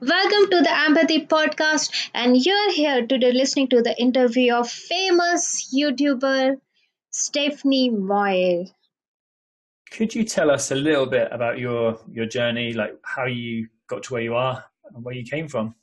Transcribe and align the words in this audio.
Welcome 0.00 0.50
to 0.50 0.60
the 0.62 0.70
Empathy 0.70 1.26
Podcast, 1.26 1.90
and 2.14 2.36
you're 2.36 2.72
here 2.72 3.06
today 3.06 3.32
listening 3.32 3.68
to 3.68 3.82
the 3.82 3.98
interview 4.00 4.54
of 4.54 4.70
famous 4.70 5.74
YouTuber 5.74 6.60
Stephanie 7.10 7.90
Moyle. 7.90 8.66
Could 9.90 10.14
you 10.14 10.24
tell 10.24 10.50
us 10.50 10.70
a 10.70 10.74
little 10.74 11.06
bit 11.06 11.28
about 11.32 11.58
your 11.58 11.98
your 12.10 12.26
journey, 12.26 12.72
like 12.72 12.94
how 13.02 13.24
you 13.24 13.68
got 13.86 14.02
to 14.04 14.12
where 14.12 14.22
you 14.22 14.34
are 14.34 14.64
and 14.94 15.04
where 15.04 15.14
you 15.14 15.24
came 15.24 15.48
from? 15.48 15.74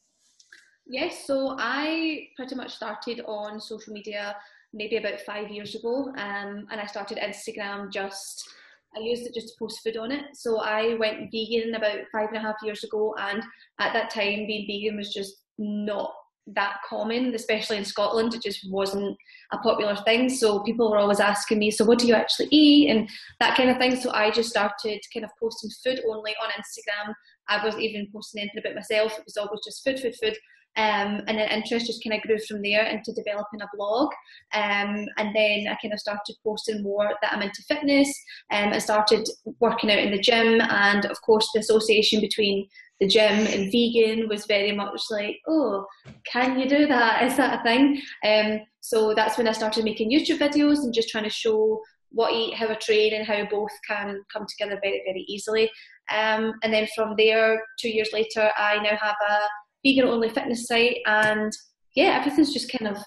Yes, 0.86 1.26
so 1.26 1.56
I 1.60 2.30
pretty 2.36 2.56
much 2.56 2.76
started 2.76 3.22
on 3.26 3.60
social 3.60 3.94
media 3.94 4.36
maybe 4.74 4.98
about 4.98 5.20
five 5.22 5.50
years 5.50 5.76
ago, 5.76 6.14
um, 6.16 6.68
and 6.72 6.80
I 6.80 6.86
started 6.86 7.18
Instagram 7.18 7.92
just. 7.92 8.48
I 8.96 9.00
used 9.00 9.26
it 9.26 9.34
just 9.34 9.48
to 9.50 9.54
post 9.60 9.82
food 9.84 9.98
on 9.98 10.12
it. 10.12 10.26
So 10.34 10.60
I 10.60 10.96
went 10.96 11.32
vegan 11.32 11.76
about 11.76 12.00
five 12.12 12.30
and 12.30 12.38
a 12.38 12.42
half 12.42 12.56
years 12.64 12.84
ago, 12.84 13.16
and 13.18 13.42
at 13.80 13.94
that 13.94 14.10
time, 14.10 14.48
being 14.48 14.68
vegan 14.68 14.98
was 14.98 15.14
just 15.14 15.34
not 15.58 16.12
that 16.48 16.78
common, 16.88 17.34
especially 17.36 17.78
in 17.78 17.86
Scotland. 17.86 18.34
It 18.34 18.42
just 18.42 18.70
wasn't 18.70 19.16
a 19.54 19.58
popular 19.60 19.96
thing. 19.96 20.28
So 20.28 20.64
people 20.64 20.90
were 20.90 20.98
always 20.98 21.20
asking 21.20 21.60
me, 21.60 21.72
"So 21.72 21.86
what 21.86 22.00
do 22.00 22.08
you 22.08 22.16
actually 22.16 22.48
eat?" 22.52 22.90
and 22.90 23.10
that 23.40 23.56
kind 23.56 23.70
of 23.70 23.78
thing. 23.78 23.96
So 23.96 24.12
I 24.12 24.32
just 24.32 24.50
started 24.50 25.00
kind 25.14 25.24
of 25.24 25.32
posting 25.40 25.70
food 25.84 26.04
only 26.08 26.36
on 26.42 26.50
Instagram. 26.50 27.14
I 27.48 27.64
wasn't 27.64 27.84
even 27.84 28.10
posting 28.12 28.42
anything 28.42 28.60
about 28.60 28.76
myself. 28.76 29.18
It 29.18 29.26
was 29.26 29.38
always 29.38 29.62
just 29.64 29.84
food, 29.84 30.00
food, 30.00 30.16
food. 30.22 30.38
Um, 30.78 31.22
and 31.28 31.38
then 31.38 31.50
interest 31.50 31.88
just 31.88 32.04
kind 32.04 32.16
of 32.16 32.26
grew 32.26 32.40
from 32.48 32.62
there 32.62 32.86
into 32.86 33.12
developing 33.12 33.62
a 33.62 33.70
blog. 33.76 34.10
Um, 34.54 35.06
and 35.18 35.36
then 35.36 35.68
I 35.68 35.78
kind 35.82 35.94
of 35.94 36.00
started 36.00 36.36
posting 36.44 36.82
more 36.82 37.12
that 37.22 37.34
I'm 37.34 37.42
into 37.42 37.64
fitness. 37.68 38.08
Um, 38.52 38.72
I 38.72 38.80
started 38.80 39.28
working 39.60 39.92
out 39.92 40.00
in 40.00 40.12
the 40.12 40.22
gym, 40.22 40.62
and 40.62 41.06
of 41.06 41.22
course, 41.22 41.50
the 41.54 41.60
association 41.60 42.22
between 42.22 42.68
the 43.02 43.08
gym 43.08 43.48
and 43.48 43.72
vegan 43.72 44.30
was 44.30 44.46
very 44.46 44.72
much 44.72 45.02
like, 45.10 45.38
oh, 45.48 45.86
can 46.32 46.60
you 46.60 46.70
do 46.70 46.88
that? 46.88 47.24
Is 47.28 47.36
that 47.36 47.60
a 47.60 47.64
thing? 47.64 48.02
Um, 48.24 48.62
so 48.80 49.14
that's 49.14 49.38
when 49.38 49.48
I 49.48 49.54
started 49.54 49.84
making 49.84 50.12
YouTube 50.12 50.40
videos 50.40 50.84
and 50.84 50.94
just 50.94 51.10
trying 51.10 51.24
to 51.26 51.30
show 51.30 51.82
what 52.12 52.32
I 52.32 52.36
eat, 52.36 52.56
how 52.56 52.68
I 52.68 52.76
train, 52.76 53.14
and 53.14 53.26
how 53.26 53.46
both 53.50 53.72
can 53.88 54.22
come 54.32 54.46
together 54.48 54.80
very, 54.82 55.02
very 55.06 55.26
easily. 55.28 55.70
Um, 56.12 56.54
and 56.64 56.74
then 56.74 56.88
from 56.96 57.16
there, 57.18 57.62
two 57.80 57.90
years 57.90 58.10
later, 58.14 58.52
I 58.58 58.78
now 58.78 58.98
have 59.02 59.16
a 59.30 59.40
vegan 59.86 60.08
only 60.08 60.30
fitness 60.30 60.68
site 60.68 60.98
and 61.06 61.52
yeah 61.96 62.18
everything's 62.20 62.54
just 62.54 62.72
kind 62.72 62.96
of 62.96 63.02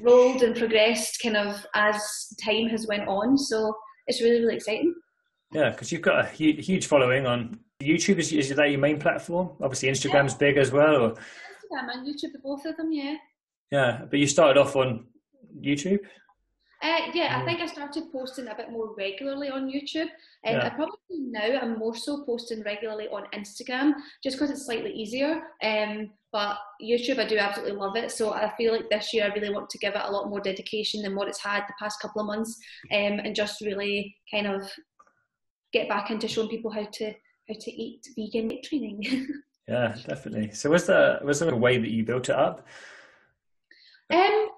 rolled 0.00 0.42
and 0.42 0.56
progressed 0.56 1.20
kind 1.22 1.36
of 1.36 1.64
as 1.74 2.02
time 2.42 2.68
has 2.68 2.86
went 2.86 3.06
on 3.08 3.36
so 3.36 3.74
it's 4.06 4.20
really 4.20 4.40
really 4.40 4.56
exciting. 4.56 4.94
Yeah 5.52 5.70
because 5.70 5.92
you've 5.92 6.02
got 6.02 6.24
a 6.24 6.28
huge 6.28 6.86
following 6.86 7.26
on 7.26 7.60
youtube. 7.82 8.18
Is, 8.18 8.32
is 8.32 8.48
that 8.50 8.70
your 8.70 8.80
main 8.80 8.98
platform? 8.98 9.50
Obviously 9.60 9.88
instagram's 9.90 10.32
yeah. 10.32 10.38
big 10.38 10.56
as 10.56 10.70
well 10.70 10.96
or? 10.96 11.10
instagram 11.10 11.92
and 11.92 12.06
youtube 12.06 12.32
both 12.42 12.64
of 12.64 12.76
them 12.76 12.92
yeah. 12.92 13.16
Yeah 13.70 14.02
but 14.08 14.18
you 14.18 14.26
started 14.26 14.58
off 14.60 14.76
on 14.76 15.06
youtube 15.60 16.00
uh, 16.82 16.98
yeah, 17.14 17.38
I 17.40 17.44
think 17.44 17.60
I 17.60 17.66
started 17.66 18.10
posting 18.10 18.48
a 18.48 18.54
bit 18.56 18.72
more 18.72 18.92
regularly 18.96 19.48
on 19.50 19.70
YouTube. 19.70 20.08
Um, 20.44 20.56
yeah. 20.56 20.66
I 20.66 20.70
probably 20.70 20.96
now 21.10 21.60
I'm 21.60 21.78
more 21.78 21.94
so 21.94 22.24
posting 22.24 22.62
regularly 22.64 23.06
on 23.08 23.26
Instagram 23.32 23.92
just 24.22 24.36
because 24.36 24.50
it's 24.50 24.66
slightly 24.66 24.92
easier. 24.92 25.42
Um, 25.62 26.10
but 26.32 26.56
YouTube, 26.82 27.20
I 27.20 27.26
do 27.26 27.38
absolutely 27.38 27.76
love 27.76 27.94
it. 27.94 28.10
So 28.10 28.32
I 28.32 28.52
feel 28.56 28.72
like 28.72 28.90
this 28.90 29.14
year 29.14 29.24
I 29.24 29.34
really 29.34 29.52
want 29.52 29.70
to 29.70 29.78
give 29.78 29.94
it 29.94 30.02
a 30.02 30.10
lot 30.10 30.28
more 30.28 30.40
dedication 30.40 31.02
than 31.02 31.14
what 31.14 31.28
it's 31.28 31.42
had 31.42 31.62
the 31.68 31.74
past 31.78 32.00
couple 32.00 32.22
of 32.22 32.26
months, 32.26 32.58
um, 32.90 33.20
and 33.20 33.36
just 33.36 33.60
really 33.60 34.16
kind 34.28 34.48
of 34.48 34.62
get 35.72 35.88
back 35.88 36.10
into 36.10 36.26
showing 36.26 36.48
people 36.48 36.70
how 36.70 36.84
to 36.84 37.12
how 37.48 37.54
to 37.60 37.70
eat 37.70 38.08
vegan 38.16 38.48
weight 38.48 38.64
training. 38.64 39.28
yeah, 39.68 39.94
definitely. 40.08 40.50
So 40.52 40.70
was 40.70 40.86
there 40.86 41.20
was 41.22 41.38
there 41.38 41.50
a 41.50 41.56
way 41.56 41.78
that 41.78 41.90
you 41.90 42.04
built 42.04 42.28
it 42.28 42.34
up? 42.34 42.66
Um, 44.12 44.48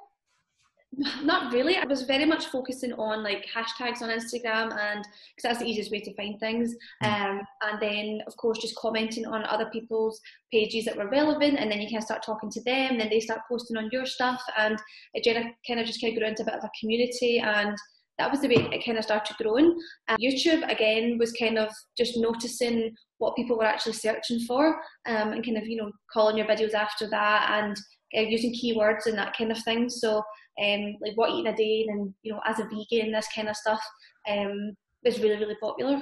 not 1.23 1.53
really. 1.53 1.77
I 1.77 1.87
was 1.87 2.03
very 2.03 2.25
much 2.25 2.47
focusing 2.47 2.93
on 2.93 3.23
like 3.23 3.47
hashtags 3.55 4.03
on 4.03 4.11
Instagram 4.11 4.77
and 4.79 5.05
because 5.05 5.43
that's 5.43 5.59
the 5.59 5.67
easiest 5.67 5.91
way 5.91 6.01
to 6.01 6.15
find 6.15 6.39
things. 6.39 6.75
Hmm. 7.03 7.09
Um, 7.11 7.41
and 7.63 7.81
then 7.81 8.21
of 8.27 8.37
course 8.37 8.59
just 8.59 8.77
commenting 8.77 9.27
on 9.27 9.45
other 9.45 9.67
people's 9.67 10.21
pages 10.53 10.85
that 10.85 10.97
were 10.97 11.09
relevant, 11.09 11.59
and 11.59 11.71
then 11.71 11.81
you 11.81 11.89
kind 11.89 11.99
of 11.99 12.05
start 12.05 12.23
talking 12.23 12.51
to 12.51 12.63
them. 12.63 12.99
Then 12.99 13.09
they 13.11 13.21
start 13.21 13.41
posting 13.49 13.77
on 13.77 13.89
your 13.93 14.07
stuff, 14.07 14.43
and 14.59 14.79
it 15.15 15.25
kind 15.67 15.81
of 15.81 15.87
just 15.87 16.01
kind 16.01 16.13
of 16.13 16.19
grew 16.19 16.29
into 16.29 16.43
a 16.43 16.47
bit 16.47 16.55
of 16.55 16.65
a 16.65 16.71
community. 16.81 17.39
And 17.39 17.77
that 18.19 18.31
was 18.31 18.41
the 18.41 18.49
way 18.49 18.69
it 18.73 18.85
kind 18.85 18.99
of 18.99 19.05
started 19.05 19.37
growing. 19.37 19.77
Um, 20.09 20.17
YouTube 20.23 20.71
again 20.71 21.19
was 21.19 21.33
kind 21.33 21.59
of 21.59 21.69
just 21.99 22.17
noticing 22.17 22.95
what 23.25 23.37
people 23.37 23.57
were 23.57 23.65
actually 23.65 23.95
searching 23.95 24.41
for, 24.41 24.77
um, 25.07 25.33
and 25.33 25.45
kind 25.45 25.59
of 25.59 25.67
you 25.67 25.77
know 25.77 25.91
calling 26.13 26.37
your 26.37 26.47
videos 26.47 26.75
after 26.75 27.09
that 27.09 27.51
and 27.51 27.77
uh, 28.17 28.21
using 28.21 28.55
keywords 28.55 29.07
and 29.07 29.19
that 29.19 29.37
kind 29.37 29.51
of 29.51 29.59
thing. 29.63 29.89
So 29.89 30.19
um, 30.63 30.97
like 31.01 31.17
what 31.17 31.31
eating 31.31 31.53
a 31.53 31.57
day 31.57 31.87
and 31.89 32.15
you 32.23 32.33
know 32.33 32.41
as 32.47 32.61
a 32.61 32.65
vegan 32.65 33.13
this 33.13 33.29
kind 33.35 33.49
of 33.49 33.57
stuff 33.57 33.81
um, 34.29 34.75
is 35.05 35.21
really 35.21 35.37
really 35.37 35.57
popular. 35.61 36.01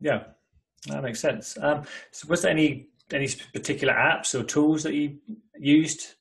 Yeah, 0.00 0.24
that 0.86 1.02
makes 1.02 1.20
sense. 1.20 1.56
Um, 1.60 1.84
so 2.10 2.28
was 2.28 2.42
there 2.42 2.50
any 2.50 2.88
any 3.12 3.28
particular 3.52 3.94
apps 3.94 4.38
or 4.38 4.44
tools 4.44 4.82
that 4.82 4.94
you 4.94 5.18
used? 5.58 6.14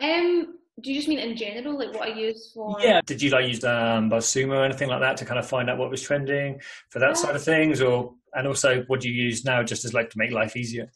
Um, 0.00 0.58
do 0.80 0.92
you 0.92 0.96
just 0.96 1.08
mean 1.08 1.18
in 1.18 1.36
general, 1.36 1.76
like 1.78 1.92
what 1.92 2.08
I 2.08 2.14
use 2.14 2.52
for? 2.54 2.76
Yeah. 2.80 3.00
Did 3.04 3.20
you 3.20 3.30
like 3.30 3.48
use 3.48 3.64
um, 3.64 4.10
BuzzSumo 4.10 4.58
or 4.58 4.64
anything 4.64 4.88
like 4.88 5.00
that 5.00 5.16
to 5.18 5.24
kind 5.24 5.38
of 5.38 5.46
find 5.46 5.68
out 5.68 5.78
what 5.78 5.90
was 5.90 6.02
trending 6.02 6.60
for 6.90 7.00
that 7.00 7.08
yeah. 7.08 7.14
side 7.14 7.36
of 7.36 7.42
things, 7.42 7.80
or 7.80 8.14
and 8.34 8.46
also 8.46 8.84
what 8.86 9.00
do 9.00 9.08
you 9.08 9.22
use 9.22 9.44
now 9.44 9.62
just 9.62 9.84
as 9.84 9.94
like 9.94 10.10
to 10.10 10.18
make 10.18 10.30
life 10.30 10.56
easier? 10.56 10.90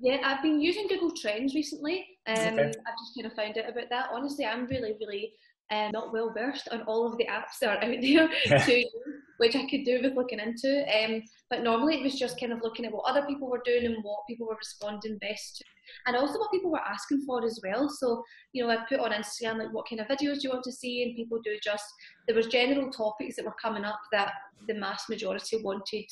Yeah, 0.00 0.18
I've 0.24 0.42
been 0.42 0.60
using 0.60 0.86
Google 0.86 1.12
Trends 1.12 1.54
recently. 1.54 2.06
Um, 2.26 2.36
okay. 2.36 2.62
I've 2.62 2.98
just 2.98 3.14
kind 3.16 3.26
of 3.26 3.32
found 3.32 3.58
out 3.58 3.70
about 3.70 3.90
that. 3.90 4.10
Honestly, 4.12 4.46
I'm 4.46 4.66
really, 4.66 4.94
really 5.00 5.32
um, 5.70 5.90
not 5.92 6.12
well 6.12 6.32
versed 6.32 6.68
on 6.70 6.82
all 6.82 7.06
of 7.06 7.18
the 7.18 7.26
apps 7.26 7.58
that 7.60 7.70
are 7.70 7.84
out 7.84 8.00
there 8.00 8.30
yeah. 8.46 8.64
to 8.64 8.78
use, 8.78 8.90
which 9.38 9.56
I 9.56 9.68
could 9.68 9.84
do 9.84 10.00
with 10.02 10.14
looking 10.14 10.38
into. 10.38 10.84
Um, 10.88 11.22
but 11.50 11.62
normally 11.62 11.96
it 11.96 12.02
was 12.02 12.18
just 12.18 12.38
kind 12.38 12.52
of 12.52 12.60
looking 12.62 12.84
at 12.84 12.92
what 12.92 13.10
other 13.10 13.26
people 13.26 13.50
were 13.50 13.62
doing 13.64 13.86
and 13.86 13.96
what 14.02 14.26
people 14.28 14.46
were 14.46 14.56
responding 14.56 15.18
best 15.18 15.58
to, 15.58 15.64
and 16.06 16.16
also 16.16 16.38
what 16.38 16.52
people 16.52 16.70
were 16.70 16.80
asking 16.80 17.22
for 17.26 17.44
as 17.44 17.60
well. 17.64 17.88
So 17.88 18.22
you 18.52 18.62
know, 18.62 18.70
I 18.70 18.84
put 18.88 19.00
on 19.00 19.10
Instagram 19.10 19.58
like 19.58 19.72
what 19.72 19.88
kind 19.88 20.00
of 20.00 20.06
videos 20.06 20.36
do 20.36 20.40
you 20.44 20.50
want 20.50 20.64
to 20.64 20.72
see, 20.72 21.02
and 21.02 21.16
people 21.16 21.40
do 21.42 21.58
just 21.62 21.86
there 22.26 22.36
was 22.36 22.46
general 22.46 22.90
topics 22.90 23.36
that 23.36 23.44
were 23.44 23.56
coming 23.60 23.84
up 23.84 24.00
that 24.12 24.32
the 24.68 24.74
mass 24.74 25.08
majority 25.08 25.60
wanted 25.62 26.06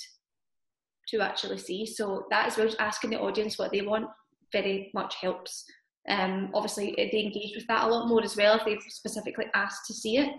to 1.09 1.21
actually 1.21 1.59
see. 1.59 1.87
So 1.87 2.27
that 2.31 2.47
as 2.47 2.57
well 2.57 2.67
as 2.67 2.77
asking 2.77 3.11
the 3.11 3.21
audience 3.21 3.59
what 3.59 3.73
they 3.73 3.83
want 3.83 4.07
very 4.53 4.91
much 4.95 5.17
helps. 5.17 5.65
Um, 6.09 6.51
obviously, 6.55 6.95
they 6.97 7.21
engage 7.21 7.57
with 7.57 7.67
that 7.67 7.85
a 7.85 7.89
lot 7.89 8.09
more 8.09 8.23
as 8.23 8.37
well 8.37 8.57
if 8.57 8.65
they've 8.65 8.83
specifically 8.89 9.47
asked 9.55 9.87
to 9.87 9.95
see 9.95 10.19
it. 10.19 10.31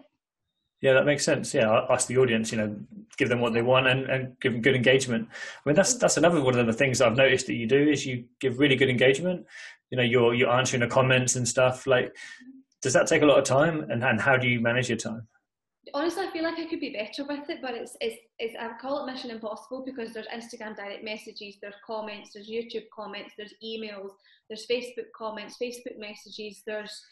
Yeah, 0.82 0.94
that 0.94 1.06
makes 1.06 1.26
sense. 1.26 1.54
Yeah, 1.54 1.86
ask 1.90 2.08
the 2.08 2.18
audience, 2.18 2.52
you 2.52 2.58
know, 2.60 2.76
give 3.18 3.30
them 3.30 3.42
what 3.42 3.54
they 3.54 3.64
want 3.64 3.88
and, 3.88 4.08
and 4.10 4.40
give 4.40 4.54
them 4.54 4.62
good 4.62 4.76
engagement. 4.76 5.28
I 5.32 5.70
mean, 5.70 5.76
that's 5.76 5.96
that's 5.96 6.18
another 6.18 6.40
one 6.42 6.58
of 6.58 6.68
the 6.68 6.74
things 6.74 7.02
I've 7.02 7.18
noticed 7.18 7.48
that 7.48 7.56
you 7.56 7.68
do 7.68 7.90
is 7.90 8.06
you 8.06 8.26
give 8.40 8.60
really 8.60 8.76
good 8.76 8.90
engagement. 8.90 9.46
You 9.90 9.98
know, 9.98 10.04
you're 10.04 10.36
you're 10.36 10.52
answering 10.52 10.82
the 10.82 10.88
comments 10.88 11.36
and 11.36 11.48
stuff. 11.48 11.88
Like, 11.88 12.16
does 12.84 12.94
that 12.94 13.08
take 13.08 13.24
a 13.24 13.26
lot 13.26 13.40
of 13.40 13.44
time? 13.44 13.90
And 13.90 14.04
and 14.04 14.22
how 14.22 14.38
do 14.38 14.48
you 14.48 14.60
manage 14.62 14.88
your 14.88 15.00
time? 15.00 15.28
Honestly, 15.94 16.26
I 16.26 16.32
feel 16.32 16.44
like 16.44 16.60
I 16.60 16.66
could 16.66 16.80
be 16.80 16.94
better 16.94 17.24
with 17.24 17.50
it, 17.50 17.60
but 17.62 17.74
it's, 17.74 17.96
it's, 18.02 18.18
it's 18.40 18.56
I 18.60 18.70
call 18.80 19.04
it 19.04 19.12
mission 19.12 19.32
impossible 19.32 19.84
because 19.86 20.14
there's 20.14 20.28
Instagram 20.28 20.76
direct 20.76 21.04
messages, 21.04 21.58
there's 21.62 21.76
comments, 21.86 22.32
there's 22.34 22.50
YouTube 22.50 22.86
comments, 22.96 23.34
there's 23.38 23.54
emails, 23.64 24.12
there's 24.50 24.66
Facebook 24.68 25.12
comments, 25.16 25.58
Facebook 25.62 25.98
messages, 25.98 26.64
there's 26.66 27.04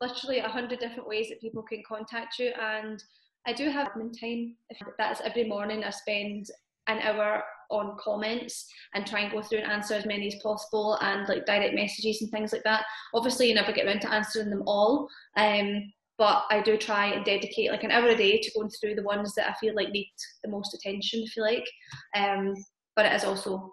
literally 0.00 0.38
a 0.38 0.48
hundred 0.48 0.78
different 0.78 1.08
ways 1.08 1.28
that 1.28 1.40
people 1.40 1.62
can 1.62 1.82
contact 1.86 2.38
you. 2.38 2.52
And 2.60 3.02
I 3.46 3.52
do 3.52 3.70
have 3.70 3.88
admin 3.88 4.18
time. 4.18 4.56
That's 4.98 5.20
every 5.20 5.44
morning. 5.44 5.84
I 5.84 5.90
spend 5.90 6.50
an 6.86 6.98
hour 7.00 7.42
on 7.70 7.96
comments 7.98 8.66
and 8.94 9.06
try 9.06 9.20
and 9.20 9.32
go 9.32 9.42
through 9.42 9.58
and 9.58 9.70
answer 9.70 9.94
as 9.94 10.06
many 10.06 10.26
as 10.26 10.42
possible 10.42 10.98
and 11.00 11.28
like 11.28 11.46
direct 11.46 11.74
messages 11.74 12.20
and 12.20 12.30
things 12.30 12.52
like 12.52 12.64
that. 12.64 12.84
Obviously, 13.14 13.48
you 13.48 13.54
never 13.54 13.72
get 13.72 13.86
around 13.86 14.00
to 14.00 14.12
answering 14.12 14.50
them 14.50 14.64
all. 14.66 15.08
Um, 15.36 15.92
but 16.20 16.44
I 16.50 16.60
do 16.60 16.76
try 16.76 17.06
and 17.06 17.24
dedicate 17.24 17.70
like 17.70 17.82
an 17.82 17.90
hour 17.90 18.08
a 18.08 18.14
day 18.14 18.38
to 18.38 18.50
going 18.54 18.68
through 18.68 18.94
the 18.94 19.02
ones 19.02 19.34
that 19.36 19.48
I 19.48 19.54
feel 19.54 19.74
like 19.74 19.88
need 19.88 20.12
the 20.44 20.50
most 20.50 20.74
attention, 20.74 21.22
if 21.24 21.34
you 21.34 21.42
like. 21.42 21.66
Um, 22.14 22.54
but 22.94 23.06
it 23.06 23.14
is 23.14 23.24
also 23.24 23.72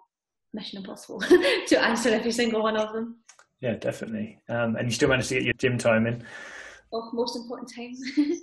mission 0.54 0.78
impossible 0.78 1.20
to 1.66 1.78
answer 1.78 2.08
every 2.08 2.32
single 2.32 2.62
one 2.62 2.78
of 2.78 2.94
them. 2.94 3.18
Yeah, 3.60 3.74
definitely. 3.74 4.40
Um, 4.48 4.76
and 4.76 4.88
you 4.88 4.92
still 4.92 5.10
manage 5.10 5.28
to 5.28 5.34
get 5.34 5.42
your 5.42 5.52
gym 5.58 5.76
time 5.76 6.06
in. 6.06 6.24
Oh, 6.90 7.10
most 7.12 7.36
important 7.36 7.70
time. 7.76 7.92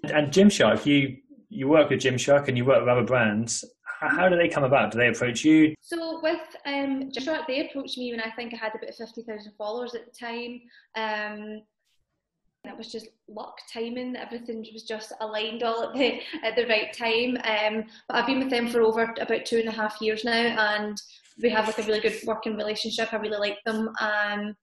and 0.13 0.31
Gymshark, 0.31 0.85
you 0.85 1.17
you 1.49 1.67
work 1.67 1.89
with 1.89 2.01
Gymshark 2.01 2.47
and 2.47 2.55
you 2.55 2.63
work 2.63 2.81
with 2.81 2.89
other 2.89 3.03
brands. 3.03 3.65
How 4.01 4.29
do 4.29 4.35
they 4.37 4.49
come 4.49 4.65
about? 4.65 4.91
Do 4.91 4.99
they 4.99 5.07
approach 5.07 5.43
you? 5.43 5.73
So 5.81 6.19
with 6.21 6.41
um, 6.67 7.09
Gymshark, 7.09 7.47
they 7.47 7.67
approached 7.67 7.97
me 7.97 8.11
when 8.11 8.21
I 8.21 8.29
think 8.35 8.53
I 8.53 8.57
had 8.57 8.73
about 8.75 8.93
fifty 8.93 9.23
thousand 9.23 9.53
followers 9.57 9.95
at 9.95 10.01
the 10.05 10.11
time. 10.11 10.61
Um, 10.95 11.61
it 12.67 12.77
was 12.77 12.91
just 12.91 13.07
luck, 13.27 13.57
timing. 13.71 14.15
Everything 14.15 14.65
was 14.73 14.83
just 14.83 15.13
aligned 15.19 15.63
all 15.63 15.83
at 15.83 15.93
the 15.93 16.19
at 16.43 16.55
the 16.55 16.67
right 16.67 16.93
time. 16.93 17.37
Um, 17.43 17.85
but 18.07 18.17
I've 18.17 18.27
been 18.27 18.39
with 18.39 18.49
them 18.49 18.67
for 18.67 18.81
over 18.81 19.13
about 19.19 19.45
two 19.45 19.57
and 19.57 19.69
a 19.69 19.71
half 19.71 20.01
years 20.01 20.23
now, 20.23 20.31
and 20.75 21.01
we 21.41 21.49
have 21.49 21.67
like 21.67 21.79
a 21.79 21.83
really 21.83 21.99
good 21.99 22.17
working 22.25 22.55
relationship. 22.55 23.13
I 23.13 23.17
really 23.17 23.37
like 23.37 23.57
them. 23.65 23.89
Um, 23.99 24.55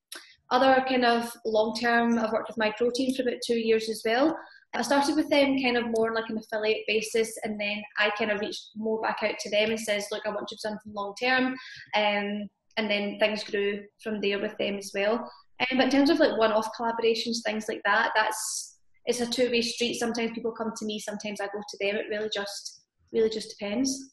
other 0.50 0.84
kind 0.86 1.04
of 1.04 1.32
long 1.46 1.74
term, 1.74 2.18
I've 2.18 2.32
worked 2.32 2.48
with 2.48 2.58
Myprotein 2.58 3.16
for 3.16 3.22
about 3.22 3.40
two 3.46 3.56
years 3.56 3.88
as 3.88 4.02
well. 4.04 4.36
I 4.74 4.82
started 4.82 5.16
with 5.16 5.28
them 5.28 5.60
kind 5.62 5.76
of 5.76 5.90
more 5.90 6.08
on 6.08 6.14
like 6.14 6.30
an 6.30 6.38
affiliate 6.38 6.84
basis, 6.86 7.36
and 7.44 7.60
then 7.60 7.82
I 7.98 8.10
kind 8.10 8.30
of 8.30 8.40
reached 8.40 8.70
more 8.76 9.00
back 9.02 9.18
out 9.22 9.38
to 9.40 9.50
them 9.50 9.70
and 9.70 9.80
says, 9.80 10.06
"Look, 10.10 10.26
I 10.26 10.30
want 10.30 10.48
to 10.48 10.54
do 10.54 10.58
something 10.58 10.92
long 10.94 11.14
term," 11.20 11.54
um, 11.94 12.48
and 12.76 12.90
then 12.90 13.18
things 13.18 13.44
grew 13.44 13.84
from 14.02 14.20
there 14.20 14.40
with 14.40 14.56
them 14.58 14.78
as 14.78 14.92
well. 14.94 15.30
Um, 15.60 15.78
but 15.78 15.84
in 15.84 15.90
terms 15.90 16.10
of 16.10 16.18
like 16.18 16.36
one-off 16.38 16.68
collaborations, 16.78 17.38
things 17.44 17.66
like 17.68 17.82
that, 17.84 18.12
that's 18.14 18.78
it's 19.04 19.20
a 19.20 19.26
two-way 19.26 19.62
street. 19.62 19.94
Sometimes 19.98 20.32
people 20.32 20.52
come 20.52 20.72
to 20.76 20.84
me, 20.84 20.98
sometimes 20.98 21.40
I 21.40 21.46
go 21.46 21.60
to 21.60 21.76
them. 21.80 21.96
It 21.96 22.06
really 22.08 22.30
just 22.32 22.82
really 23.12 23.30
just 23.30 23.50
depends. 23.50 24.12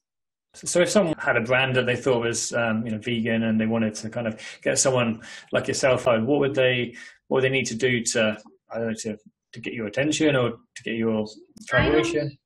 So 0.55 0.81
if 0.81 0.89
someone 0.89 1.15
had 1.19 1.37
a 1.37 1.41
brand 1.41 1.75
that 1.75 1.85
they 1.85 1.95
thought 1.95 2.21
was 2.21 2.53
um, 2.53 2.85
you 2.85 2.91
know 2.91 2.97
vegan 2.97 3.43
and 3.43 3.59
they 3.59 3.67
wanted 3.67 3.93
to 3.95 4.09
kind 4.09 4.27
of 4.27 4.41
get 4.63 4.79
someone 4.79 5.21
like 5.51 5.67
yourself 5.67 6.07
on, 6.07 6.25
what 6.25 6.39
would 6.39 6.55
they 6.55 6.95
what 7.27 7.37
would 7.37 7.43
they 7.43 7.49
need 7.49 7.65
to 7.67 7.75
do 7.75 8.03
to 8.03 8.37
I 8.71 8.79
don't 8.79 8.87
know 8.87 8.93
to 8.93 9.17
to 9.53 9.59
get 9.59 9.73
your 9.73 9.87
attention 9.87 10.35
or 10.35 10.51
to 10.51 10.83
get 10.83 10.95
your 10.95 11.25
collaboration? 11.69 12.37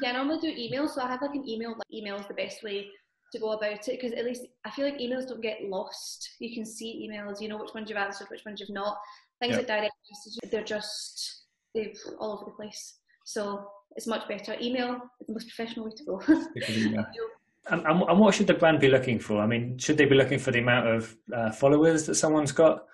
Yeah, 0.00 0.10
I 0.10 0.12
normally 0.12 0.40
do 0.40 0.54
email, 0.56 0.86
so 0.86 1.02
I 1.02 1.08
have 1.08 1.22
like 1.22 1.34
an 1.34 1.48
email. 1.48 1.70
Like 1.70 1.92
email 1.92 2.16
is 2.16 2.26
the 2.26 2.34
best 2.34 2.62
way 2.62 2.86
to 3.32 3.38
go 3.38 3.52
about 3.52 3.88
it 3.88 4.00
because 4.00 4.12
at 4.12 4.24
least 4.24 4.42
I 4.64 4.70
feel 4.70 4.86
like 4.86 4.98
emails 4.98 5.28
don't 5.28 5.42
get 5.42 5.64
lost. 5.64 6.30
You 6.38 6.54
can 6.54 6.64
see 6.64 7.08
emails, 7.08 7.40
you 7.40 7.48
know 7.48 7.58
which 7.58 7.74
ones 7.74 7.88
you've 7.88 7.98
answered, 7.98 8.28
which 8.30 8.44
ones 8.44 8.60
you've 8.60 8.70
not. 8.70 8.98
Things 9.40 9.52
yep. 9.52 9.60
like 9.60 9.66
direct 9.68 9.94
messages, 10.10 10.38
they're 10.50 10.64
just 10.64 11.44
they're 11.74 11.92
all 12.18 12.32
over 12.32 12.44
the 12.46 12.52
place. 12.52 12.98
So 13.24 13.68
it's 13.96 14.06
much 14.06 14.26
better. 14.28 14.56
Email 14.60 15.00
is 15.20 15.26
the 15.26 15.32
most 15.32 15.48
professional 15.54 15.84
way 15.84 15.92
to 15.96 16.04
go. 16.04 16.22
and, 17.70 17.86
and, 17.86 18.18
what 18.18 18.34
should 18.34 18.46
the 18.46 18.54
brand 18.54 18.80
be 18.80 18.88
looking 18.88 19.18
for? 19.18 19.40
I 19.40 19.46
mean, 19.46 19.78
should 19.78 19.98
they 19.98 20.06
be 20.06 20.14
looking 20.14 20.38
for 20.38 20.50
the 20.50 20.60
amount 20.60 20.88
of 20.88 21.16
uh, 21.34 21.50
followers 21.50 22.06
that 22.06 22.14
someone's 22.14 22.52
got? 22.52 22.86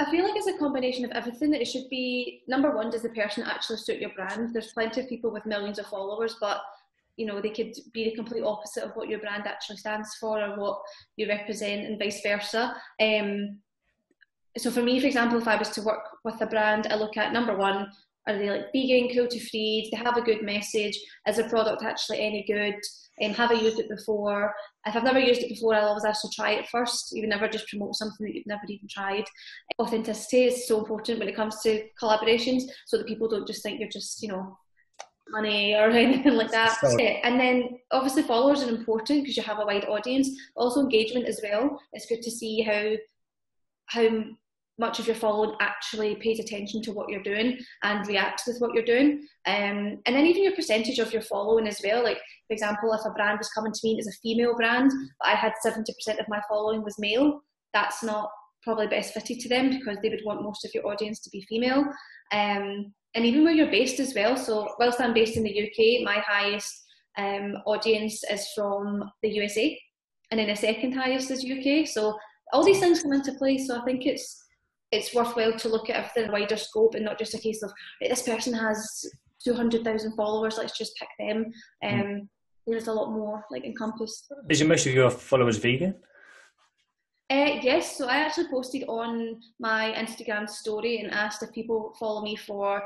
I 0.00 0.10
feel 0.10 0.24
like 0.24 0.34
it's 0.34 0.46
a 0.46 0.56
combination 0.56 1.04
of 1.04 1.10
everything. 1.10 1.50
That 1.50 1.60
it 1.60 1.66
should 1.66 1.88
be 1.90 2.42
number 2.48 2.74
one, 2.74 2.90
does 2.90 3.02
the 3.02 3.10
person 3.10 3.44
actually 3.44 3.76
suit 3.76 4.00
your 4.00 4.10
brand? 4.10 4.54
There's 4.54 4.72
plenty 4.72 5.02
of 5.02 5.08
people 5.08 5.30
with 5.30 5.44
millions 5.44 5.78
of 5.78 5.86
followers, 5.86 6.36
but 6.40 6.62
you 7.20 7.26
know 7.26 7.40
they 7.40 7.56
could 7.58 7.72
be 7.92 8.04
the 8.04 8.18
complete 8.20 8.42
opposite 8.52 8.84
of 8.84 8.92
what 8.96 9.10
your 9.10 9.20
brand 9.24 9.46
actually 9.46 9.76
stands 9.76 10.10
for 10.20 10.34
or 10.44 10.58
what 10.58 10.76
you 11.18 11.28
represent, 11.28 11.86
and 11.86 11.98
vice 11.98 12.20
versa. 12.22 12.74
Um, 13.08 13.58
so 14.62 14.70
for 14.70 14.82
me, 14.82 14.98
for 15.00 15.06
example, 15.06 15.38
if 15.38 15.46
I 15.46 15.56
was 15.56 15.70
to 15.70 15.82
work 15.82 16.04
with 16.24 16.40
a 16.40 16.46
brand, 16.46 16.86
I 16.90 16.96
look 16.96 17.16
at 17.16 17.32
number 17.32 17.56
one, 17.56 17.78
are 18.26 18.38
they 18.38 18.50
like 18.50 18.72
vegan, 18.74 19.12
cruelty 19.12 19.38
free? 19.38 19.82
Do 19.84 19.90
they 19.90 20.04
have 20.04 20.16
a 20.16 20.28
good 20.30 20.42
message? 20.42 20.96
Is 21.28 21.36
the 21.36 21.44
product 21.44 21.82
actually 21.82 22.20
any 22.20 22.42
good? 22.54 22.78
Um, 23.22 23.32
have 23.34 23.50
I 23.50 23.54
used 23.54 23.78
it 23.78 23.88
before? 23.96 24.52
If 24.86 24.96
I've 24.96 25.04
never 25.04 25.20
used 25.20 25.42
it 25.42 25.50
before, 25.50 25.74
I'll 25.74 25.88
always 25.88 26.06
actually 26.06 26.32
try 26.34 26.50
it 26.52 26.68
first. 26.68 27.12
You 27.12 27.26
never 27.26 27.48
just 27.48 27.68
promote 27.68 27.94
something 27.94 28.26
that 28.26 28.34
you've 28.34 28.46
never 28.46 28.62
even 28.68 28.88
tried. 28.88 29.26
Authenticity 29.78 30.44
is 30.44 30.66
so 30.66 30.78
important 30.78 31.18
when 31.18 31.28
it 31.28 31.36
comes 31.36 31.60
to 31.62 31.84
collaborations, 32.02 32.62
so 32.86 32.96
that 32.96 33.06
people 33.06 33.28
don't 33.28 33.46
just 33.46 33.62
think 33.62 33.78
you're 33.78 33.88
just, 34.00 34.22
you 34.22 34.28
know, 34.28 34.58
money 35.30 35.74
or 35.74 35.90
anything 35.90 36.34
like 36.34 36.50
that. 36.50 36.78
And 37.22 37.38
then 37.38 37.78
obviously 37.90 38.22
followers 38.22 38.62
are 38.62 38.68
important 38.68 39.22
because 39.22 39.36
you 39.36 39.42
have 39.42 39.58
a 39.58 39.66
wide 39.66 39.86
audience. 39.86 40.28
Also 40.56 40.80
engagement 40.80 41.26
as 41.26 41.40
well. 41.42 41.80
It's 41.92 42.06
good 42.06 42.22
to 42.22 42.30
see 42.30 42.62
how 42.62 42.92
how 43.86 44.24
much 44.80 44.98
of 44.98 45.06
your 45.06 45.16
following 45.16 45.54
actually 45.60 46.14
pays 46.16 46.40
attention 46.40 46.80
to 46.80 46.92
what 46.92 47.08
you're 47.10 47.22
doing 47.22 47.58
and 47.82 48.06
reacts 48.08 48.46
with 48.46 48.58
what 48.60 48.72
you're 48.72 48.84
doing. 48.84 49.26
Um, 49.46 49.98
and 50.06 50.16
then 50.16 50.26
even 50.26 50.42
your 50.42 50.54
percentage 50.54 50.98
of 50.98 51.12
your 51.12 51.22
following 51.22 51.68
as 51.68 51.80
well. 51.84 52.02
Like, 52.02 52.16
for 52.48 52.54
example, 52.54 52.92
if 52.94 53.04
a 53.04 53.10
brand 53.10 53.38
was 53.38 53.50
coming 53.50 53.72
to 53.72 53.80
me 53.84 53.98
as 53.98 54.06
a 54.06 54.18
female 54.22 54.56
brand, 54.56 54.90
but 55.20 55.28
I 55.28 55.34
had 55.34 55.52
70% 55.64 55.84
of 56.18 56.28
my 56.28 56.40
following 56.48 56.82
was 56.82 56.98
male, 56.98 57.42
that's 57.74 58.02
not 58.02 58.30
probably 58.62 58.86
best 58.86 59.14
fitted 59.14 59.40
to 59.40 59.48
them 59.48 59.70
because 59.70 59.98
they 60.02 60.08
would 60.08 60.24
want 60.24 60.42
most 60.42 60.64
of 60.64 60.72
your 60.74 60.86
audience 60.86 61.20
to 61.20 61.30
be 61.30 61.46
female. 61.48 61.84
Um, 62.32 62.92
and 63.14 63.24
even 63.24 63.44
where 63.44 63.52
you're 63.52 63.70
based 63.70 63.98
as 64.00 64.14
well. 64.14 64.36
So, 64.36 64.68
whilst 64.78 65.00
I'm 65.00 65.14
based 65.14 65.36
in 65.36 65.42
the 65.42 65.62
UK, 65.62 66.04
my 66.04 66.22
highest 66.26 66.84
um, 67.18 67.56
audience 67.66 68.22
is 68.30 68.46
from 68.54 69.10
the 69.22 69.30
USA, 69.30 69.78
and 70.30 70.38
then 70.38 70.48
the 70.48 70.56
second 70.56 70.92
highest 70.92 71.30
is 71.30 71.44
UK. 71.44 71.88
So, 71.88 72.16
all 72.52 72.64
these 72.64 72.78
things 72.78 73.02
come 73.02 73.12
into 73.12 73.32
play. 73.34 73.58
So, 73.58 73.80
I 73.80 73.84
think 73.84 74.06
it's 74.06 74.44
it's 74.92 75.14
worthwhile 75.14 75.56
to 75.56 75.68
look 75.68 75.88
at 75.90 76.16
a 76.16 76.30
wider 76.30 76.56
scope 76.56 76.94
and 76.94 77.04
not 77.04 77.18
just 77.18 77.34
a 77.34 77.38
case 77.38 77.62
of 77.62 77.72
this 78.00 78.22
person 78.22 78.52
has 78.52 79.06
200,000 79.44 80.14
followers, 80.16 80.58
let's 80.58 80.76
just 80.76 80.96
pick 80.96 81.08
them. 81.18 81.52
Um, 81.84 81.90
mm. 81.92 82.28
There's 82.66 82.88
a 82.88 82.92
lot 82.92 83.12
more 83.12 83.44
like 83.50 83.64
encompassed. 83.64 84.32
Is 84.48 84.62
most 84.62 84.86
of 84.86 84.92
your 84.92 85.10
followers 85.10 85.58
vegan? 85.58 85.94
Uh, 87.30 87.60
yes, 87.62 87.96
so 87.96 88.08
I 88.08 88.16
actually 88.16 88.48
posted 88.48 88.84
on 88.88 89.40
my 89.60 89.92
Instagram 89.96 90.50
story 90.50 90.98
and 90.98 91.12
asked 91.12 91.44
if 91.44 91.52
people 91.52 91.94
follow 91.98 92.22
me 92.22 92.34
for 92.34 92.82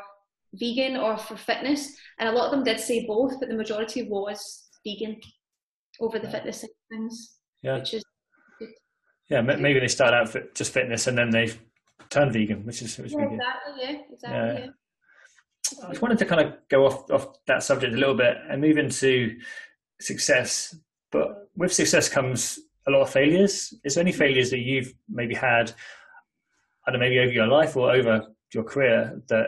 vegan 0.52 0.96
or 0.96 1.16
for 1.16 1.36
fitness, 1.36 1.96
and 2.18 2.28
a 2.28 2.32
lot 2.32 2.46
of 2.46 2.50
them 2.50 2.62
did 2.62 2.78
say 2.78 3.06
both, 3.06 3.40
but 3.40 3.48
the 3.48 3.54
majority 3.54 4.02
was 4.02 4.68
vegan 4.86 5.18
over 5.98 6.18
the 6.18 6.26
yeah. 6.26 6.32
fitness 6.32 6.64
things. 6.90 7.38
Yeah. 7.62 7.78
Which 7.78 7.94
is 7.94 8.04
good. 8.58 8.68
Yeah, 9.30 9.40
maybe 9.40 9.80
they 9.80 9.88
start 9.88 10.12
out 10.12 10.28
for 10.28 10.42
just 10.54 10.74
fitness 10.74 11.06
and 11.06 11.16
then 11.16 11.30
they 11.30 11.50
turn 12.10 12.30
vegan, 12.30 12.66
which 12.66 12.82
is 12.82 12.98
which 12.98 13.12
yeah, 13.12 13.22
exactly, 13.22 13.72
yeah, 13.78 13.96
exactly. 14.12 14.62
Yeah. 14.62 15.86
I 15.86 15.88
just 15.88 16.02
wanted 16.02 16.18
to 16.18 16.26
kind 16.26 16.46
of 16.46 16.54
go 16.68 16.84
off 16.84 17.10
off 17.10 17.28
that 17.46 17.62
subject 17.62 17.94
a 17.94 17.96
little 17.96 18.14
bit 18.14 18.36
and 18.50 18.60
move 18.60 18.76
into 18.76 19.38
success. 20.00 20.76
But 21.10 21.48
with 21.56 21.72
success 21.72 22.08
comes 22.10 22.58
a 22.86 22.90
lot 22.90 23.02
of 23.02 23.10
failures. 23.10 23.74
Is 23.84 23.94
there 23.94 24.02
any 24.02 24.12
failures 24.12 24.50
that 24.50 24.58
you've 24.58 24.94
maybe 25.08 25.34
had, 25.34 25.72
I 26.86 26.90
don't 26.90 27.00
know, 27.00 27.06
maybe 27.06 27.18
over 27.18 27.32
your 27.32 27.46
life 27.46 27.76
or 27.76 27.90
over 27.92 28.26
your 28.52 28.64
career 28.64 29.20
that 29.28 29.46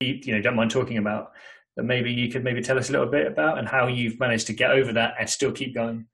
you, 0.00 0.18
you 0.22 0.34
know 0.34 0.42
don't 0.42 0.56
mind 0.56 0.70
talking 0.70 0.98
about? 0.98 1.32
That 1.76 1.84
maybe 1.84 2.10
you 2.10 2.30
could 2.30 2.42
maybe 2.42 2.62
tell 2.62 2.78
us 2.78 2.88
a 2.88 2.92
little 2.92 3.06
bit 3.06 3.26
about 3.26 3.58
and 3.58 3.68
how 3.68 3.86
you've 3.86 4.18
managed 4.18 4.46
to 4.46 4.54
get 4.54 4.70
over 4.70 4.92
that 4.94 5.14
and 5.20 5.28
still 5.28 5.52
keep 5.52 5.74
going. 5.74 6.06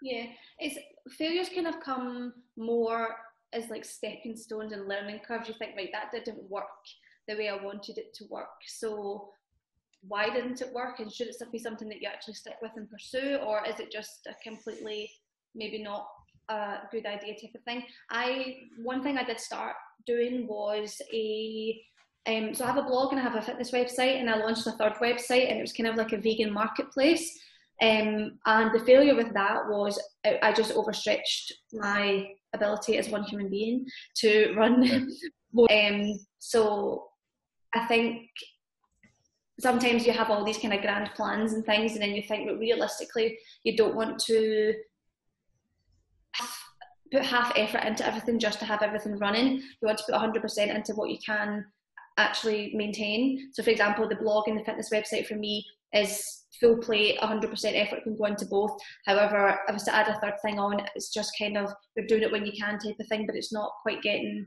Yeah, 0.00 0.26
it's 0.60 0.78
failures 1.10 1.48
kind 1.52 1.66
of 1.66 1.80
come 1.80 2.34
more 2.56 3.16
as 3.52 3.68
like 3.68 3.84
stepping 3.84 4.36
stones 4.36 4.72
and 4.72 4.86
learning 4.86 5.20
curves. 5.26 5.48
You 5.48 5.54
think, 5.58 5.74
right, 5.76 5.90
that 5.92 6.12
didn't 6.12 6.48
work 6.48 6.66
the 7.26 7.34
way 7.34 7.48
I 7.48 7.56
wanted 7.56 7.98
it 7.98 8.14
to 8.14 8.24
work. 8.30 8.46
So 8.66 9.30
why 10.02 10.30
didn't 10.30 10.60
it 10.60 10.72
work? 10.72 11.00
And 11.00 11.12
should 11.12 11.26
it 11.26 11.34
still 11.34 11.50
be 11.50 11.58
something 11.58 11.88
that 11.88 12.00
you 12.00 12.08
actually 12.08 12.34
stick 12.34 12.54
with 12.62 12.72
and 12.76 12.88
pursue, 12.88 13.36
or 13.44 13.62
is 13.66 13.80
it 13.80 13.90
just 13.90 14.26
a 14.28 14.34
completely 14.48 15.10
maybe 15.54 15.82
not 15.82 16.06
a 16.48 16.78
good 16.90 17.06
idea 17.06 17.34
type 17.34 17.54
of 17.54 17.62
thing? 17.64 17.84
I 18.10 18.56
one 18.82 19.02
thing 19.02 19.18
I 19.18 19.24
did 19.24 19.40
start 19.40 19.74
doing 20.06 20.46
was 20.46 21.00
a 21.12 21.80
um, 22.28 22.54
so 22.54 22.64
I 22.64 22.66
have 22.66 22.76
a 22.76 22.82
blog 22.82 23.12
and 23.12 23.20
I 23.20 23.22
have 23.22 23.36
a 23.36 23.42
fitness 23.42 23.70
website, 23.70 24.20
and 24.20 24.28
I 24.28 24.36
launched 24.36 24.66
a 24.66 24.72
third 24.72 24.94
website, 24.94 25.48
and 25.48 25.58
it 25.58 25.62
was 25.62 25.72
kind 25.72 25.88
of 25.88 25.96
like 25.96 26.12
a 26.12 26.18
vegan 26.18 26.52
marketplace. 26.52 27.38
Um, 27.80 28.38
and 28.44 28.72
the 28.74 28.84
failure 28.84 29.14
with 29.14 29.32
that 29.34 29.68
was 29.68 29.98
I 30.42 30.52
just 30.52 30.72
overstretched 30.72 31.52
my 31.72 32.28
ability 32.54 32.98
as 32.98 33.08
one 33.08 33.22
human 33.22 33.48
being 33.48 33.86
to 34.16 34.52
run. 34.56 34.82
Yeah. 35.52 35.90
um, 35.90 36.18
so 36.38 37.06
I 37.74 37.86
think 37.86 38.28
sometimes 39.60 40.06
you 40.06 40.12
have 40.12 40.30
all 40.30 40.44
these 40.44 40.58
kind 40.58 40.74
of 40.74 40.82
grand 40.82 41.10
plans 41.14 41.54
and 41.54 41.64
things, 41.64 41.92
and 41.92 42.02
then 42.02 42.14
you 42.14 42.22
think, 42.22 42.48
but 42.48 42.58
realistically, 42.58 43.38
you 43.64 43.76
don't 43.76 43.96
want 43.96 44.18
to 44.26 44.74
put 47.10 47.24
half 47.24 47.52
effort 47.56 47.84
into 47.84 48.06
everything 48.06 48.38
just 48.38 48.58
to 48.60 48.64
have 48.64 48.82
everything 48.82 49.18
running. 49.18 49.56
You 49.56 49.86
want 49.86 49.98
to 49.98 50.04
put 50.04 50.14
100% 50.14 50.74
into 50.74 50.94
what 50.94 51.10
you 51.10 51.18
can 51.24 51.64
actually 52.16 52.72
maintain. 52.74 53.50
So, 53.52 53.62
for 53.62 53.70
example, 53.70 54.08
the 54.08 54.16
blog 54.16 54.48
and 54.48 54.58
the 54.58 54.64
fitness 54.64 54.90
website 54.92 55.26
for 55.26 55.36
me 55.36 55.64
is 55.94 56.22
full 56.60 56.78
play, 56.78 57.16
100% 57.16 57.50
effort 57.74 58.02
can 58.02 58.16
go 58.16 58.24
into 58.24 58.46
both. 58.46 58.76
However, 59.06 59.48
if 59.48 59.58
I 59.68 59.72
was 59.72 59.84
to 59.84 59.94
add 59.94 60.08
a 60.08 60.18
third 60.20 60.34
thing 60.42 60.58
on, 60.58 60.80
it's 60.94 61.12
just 61.12 61.32
kind 61.38 61.56
of 61.56 61.72
you're 61.96 62.06
doing 62.06 62.22
it 62.22 62.32
when 62.32 62.44
you 62.44 62.52
can 62.52 62.78
type 62.78 62.96
of 63.00 63.06
thing, 63.06 63.26
but 63.26 63.36
it's 63.36 63.52
not 63.52 63.70
quite 63.82 64.02
getting 64.02 64.46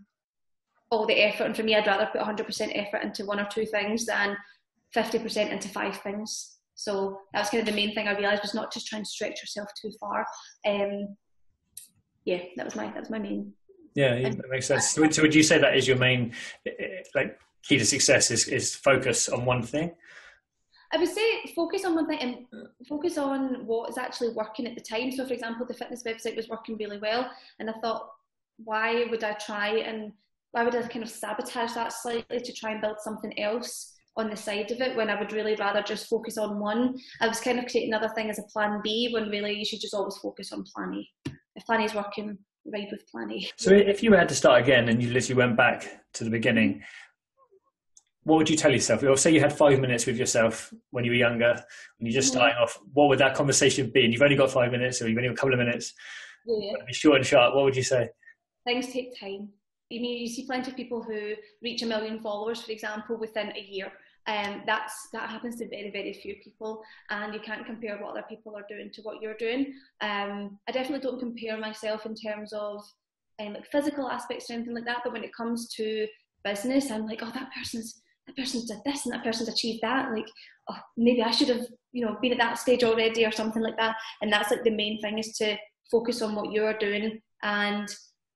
all 0.92 1.08
the 1.08 1.20
effort. 1.20 1.46
And 1.46 1.56
for 1.56 1.64
me, 1.64 1.76
I'd 1.76 1.88
rather 1.88 2.10
put 2.12 2.22
100% 2.22 2.72
effort 2.76 3.04
into 3.04 3.26
one 3.26 3.40
or 3.40 3.46
two 3.46 3.66
things 3.66 4.06
than 4.06 4.36
50% 4.96 5.52
into 5.52 5.70
five 5.70 5.98
things. 6.02 6.58
So 6.76 7.20
that 7.34 7.42
was 7.42 7.50
kind 7.50 7.62
of 7.62 7.68
the 7.68 7.80
main 7.80 7.94
thing 7.94 8.08
I 8.08 8.18
realised 8.18 8.42
was 8.42 8.54
not 8.54 8.74
just 8.74 8.88
trying 8.88 9.04
to 9.04 9.10
stretch 9.10 9.42
yourself 9.42 9.70
too 9.82 9.92
far. 10.00 10.26
Um, 10.66 11.16
yeah, 12.26 12.40
that 12.56 12.66
was 12.66 12.76
my 12.76 12.88
that 12.88 13.00
was 13.00 13.10
my 13.10 13.20
main. 13.20 13.54
Yeah, 13.96 14.16
yeah 14.16 14.30
that 14.30 14.50
makes 14.50 14.68
sense. 14.68 14.92
So, 14.92 15.02
would 15.02 15.36
you 15.36 15.44
say 15.44 15.58
that 15.58 15.76
is 15.76 15.88
your 15.88 15.98
main 15.98 16.34
eh, 16.66 17.04
like 17.16 17.40
key 17.64 17.78
to 17.78 17.86
success 17.86 18.32
is 18.32 18.48
is 18.48 18.76
focus 18.76 19.30
on 19.30 19.46
one 19.46 19.64
thing? 19.64 19.92
I 20.94 20.98
would 20.98 21.10
say 21.10 21.46
focus 21.56 21.86
on 21.86 21.96
one 21.96 22.08
thing 22.08 22.20
and 22.20 22.68
focus 22.88 23.18
on 23.18 23.66
what 23.66 23.90
is 23.90 23.98
actually 23.98 24.30
working 24.30 24.68
at 24.68 24.76
the 24.76 24.82
time. 24.82 25.12
So, 25.12 25.26
for 25.26 25.34
example, 25.34 25.66
the 25.66 25.74
fitness 25.74 26.04
website 26.04 26.36
was 26.36 26.50
working 26.50 26.78
really 26.78 27.00
well, 27.00 27.30
and 27.60 27.70
I 27.70 27.74
thought, 27.82 28.10
why 28.64 29.06
would 29.10 29.24
I 29.24 29.34
try 29.34 29.78
and 29.80 30.12
why 30.52 30.64
would 30.64 30.76
I 30.76 30.82
kind 30.84 31.04
of 31.04 31.10
sabotage 31.10 31.74
that 31.74 31.94
slightly 31.94 32.40
to 32.42 32.54
try 32.54 32.72
and 32.72 32.82
build 32.82 32.98
something 33.00 33.38
else 33.40 33.94
on 34.18 34.30
the 34.30 34.36
side 34.36 34.70
of 34.72 34.82
it 34.82 34.96
when 34.98 35.10
I 35.10 35.18
would 35.18 35.32
really 35.32 35.56
rather 35.56 35.82
just 35.82 36.10
focus 36.10 36.38
on 36.38 36.60
one. 36.60 36.98
I 37.22 37.28
was 37.28 37.40
kind 37.40 37.60
of 37.60 37.66
creating 37.66 37.94
another 37.94 38.14
thing 38.14 38.30
as 38.30 38.40
a 38.40 38.44
plan 38.44 38.82
B 38.84 39.10
when 39.14 39.30
really 39.30 39.58
you 39.58 39.64
should 39.64 39.80
just 39.80 39.94
always 39.94 40.18
focus 40.18 40.52
on 40.52 40.66
plan 40.66 40.94
A. 40.96 41.32
If 41.62 41.68
plan 41.68 41.82
A 41.82 41.84
is 41.84 41.94
working, 41.94 42.40
ride 42.66 42.88
with 42.92 43.08
plan 43.12 43.32
A. 43.32 43.48
So 43.56 43.72
if 43.72 44.02
you 44.02 44.14
had 44.14 44.28
to 44.30 44.36
start 44.36 44.64
again 44.64 44.90
and 44.90 45.02
you 45.02 45.12
literally 45.12 45.38
went 45.38 45.56
back 45.56 45.88
to 46.14 46.24
the 46.24 46.32
beginning, 46.32 46.82
what 48.24 48.38
would 48.38 48.50
you 48.50 48.58
tell 48.58 48.72
yourself? 48.72 49.04
Or 49.04 49.16
say 49.16 49.32
you 49.32 49.40
had 49.40 49.56
five 49.56 49.80
minutes 49.80 50.08
with 50.08 50.18
yourself 50.18 50.74
when 50.90 51.06
you 51.06 51.12
were 51.12 51.18
younger, 51.18 51.54
when 51.98 52.08
you're 52.08 52.20
just 52.20 52.32
mm-hmm. 52.32 52.40
starting 52.40 52.58
off, 52.58 52.80
what 52.94 53.10
would 53.10 53.20
that 53.20 53.36
conversation 53.36 53.92
be? 53.92 54.04
And 54.04 54.12
you've 54.12 54.24
only 54.24 54.36
got 54.36 54.50
five 54.50 54.72
minutes 54.72 55.04
or 55.04 55.08
you've 55.08 55.18
only 55.20 55.30
got 55.30 55.34
a 55.34 55.38
couple 55.38 55.54
of 55.54 55.60
minutes. 55.60 55.94
Yeah. 56.48 56.74
Be 56.88 56.94
short 56.94 57.18
and 57.18 57.26
sharp. 57.26 57.54
What 57.54 57.66
would 57.66 57.76
you 57.76 57.84
say? 57.84 58.10
Things 58.66 58.88
take 58.88 59.20
time. 59.20 59.50
I 59.92 60.00
mean, 60.00 60.18
you 60.18 60.28
see 60.28 60.48
plenty 60.48 60.72
of 60.72 60.78
people 60.78 61.04
who 61.04 61.34
reach 61.62 61.84
a 61.84 61.86
million 61.86 62.22
followers, 62.22 62.64
for 62.64 62.72
example, 62.72 63.18
within 63.18 63.52
a 63.56 63.62
year. 63.62 63.92
Um, 64.28 64.64
that's 64.66 65.10
that 65.14 65.30
happens 65.30 65.56
to 65.58 65.68
very 65.68 65.90
very 65.92 66.14
few 66.14 66.36
people, 66.44 66.84
and 67.10 67.34
you 67.34 67.40
can't 67.40 67.66
compare 67.66 67.98
what 67.98 68.12
other 68.12 68.26
people 68.30 68.56
are 68.56 68.66
doing 68.70 68.92
to 68.94 69.02
what 69.02 69.22
you're 69.22 69.38
doing. 69.38 69.74
Um, 70.02 70.60
I 70.68 70.72
definitely 70.72 71.00
don't 71.00 71.20
compare 71.20 71.58
myself 71.58 72.06
in 72.06 72.16
terms 72.16 72.54
of 72.54 72.84
um, 73.40 73.54
like 73.54 73.72
physical 73.72 74.10
aspects 74.10 74.50
or 74.50 74.54
anything 74.54 74.76
like 74.76 74.86
that. 74.86 75.00
But 75.04 75.14
when 75.14 75.24
it 75.24 75.36
comes 75.36 75.70
to 75.76 76.08
business, 76.44 76.92
I'm 76.92 77.08
like, 77.08 77.22
oh, 77.24 77.32
that 77.34 77.50
person's 77.58 78.02
that 78.28 78.36
person's 78.38 78.66
did 78.66 78.80
this 78.86 79.06
and 79.06 79.14
that 79.14 79.24
person's 79.24 79.50
achieved 79.50 79.80
that. 79.82 80.12
Like, 80.12 80.28
oh, 80.70 80.78
maybe 80.98 81.24
I 81.24 81.32
should 81.32 81.50
have 81.50 81.66
you 81.92 82.06
know 82.06 82.18
been 82.22 82.34
at 82.34 82.38
that 82.38 82.60
stage 82.60 82.84
already 82.84 83.26
or 83.26 83.32
something 83.32 83.64
like 83.64 83.78
that. 83.78 83.96
And 84.22 84.32
that's 84.32 84.52
like 84.52 84.64
the 84.64 84.72
main 84.72 85.02
thing 85.02 85.18
is 85.18 85.36
to 85.38 85.58
focus 85.90 86.22
on 86.22 86.36
what 86.36 86.52
you're 86.52 86.78
doing 86.78 87.20
and 87.44 87.88